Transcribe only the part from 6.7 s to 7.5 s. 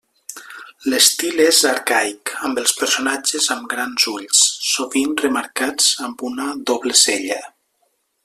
doble cella.